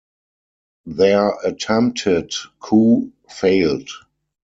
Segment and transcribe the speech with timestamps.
[0.87, 3.87] Their attempted coup failed.